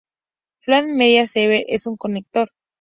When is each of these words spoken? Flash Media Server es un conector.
Flash 0.63 0.87
Media 0.87 1.27
Server 1.27 1.63
es 1.67 1.85
un 1.85 1.95
conector. 1.95 2.49